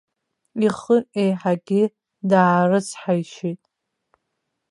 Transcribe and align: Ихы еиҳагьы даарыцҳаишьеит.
Ихы 0.67 0.97
еиҳагьы 1.21 1.83
даарыцҳаишьеит. 2.29 3.61